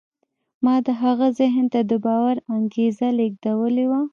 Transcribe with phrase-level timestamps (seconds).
[0.63, 4.01] ما د هغه ذهن ته د باور انګېزه لېږدولې وه